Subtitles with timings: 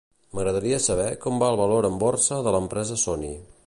[0.37, 3.33] M'agradaria saber com va el valor en borsa de l'empresa Sony.